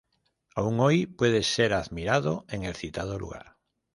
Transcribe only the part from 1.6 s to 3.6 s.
admirado en el citado lugar.